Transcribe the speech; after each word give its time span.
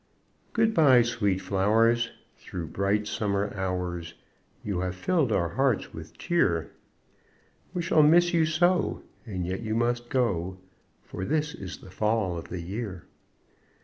Good 0.53 0.73
by, 0.73 1.03
sweet 1.03 1.41
flowers! 1.43 2.09
Through 2.35 2.69
bright 2.69 3.05
Summer 3.05 3.53
hours 3.53 4.15
You 4.63 4.79
have 4.79 4.95
filled 4.95 5.31
our 5.31 5.49
hearts 5.49 5.93
with 5.93 6.17
cheer 6.17 6.71
We 7.75 7.83
shall 7.83 8.01
miss 8.01 8.33
you 8.33 8.47
so, 8.47 9.03
And 9.27 9.45
yet 9.45 9.59
you 9.61 9.75
must 9.75 10.09
go, 10.09 10.57
For 11.03 11.23
this 11.23 11.53
is 11.53 11.77
the 11.77 11.91
Fall 11.91 12.35
of 12.35 12.49
the 12.49 12.61
year. 12.61 13.05